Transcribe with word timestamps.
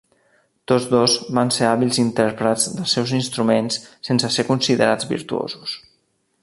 Tots 0.71 0.85
dos 0.93 1.17
van 1.39 1.51
ser 1.57 1.67
hàbils 1.73 1.99
intèrprets 2.05 2.65
dels 2.79 2.97
seus 2.97 3.13
instruments 3.19 3.79
sense 4.09 4.35
ser 4.39 4.47
considerats 4.53 5.11
virtuosos. 5.13 5.81